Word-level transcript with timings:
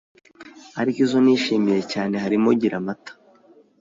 ariko 0.79 0.99
izo 1.05 1.17
nishimiye 1.23 1.81
cyane 1.93 2.15
harimo 2.23 2.49
“Giramata”. 2.61 3.11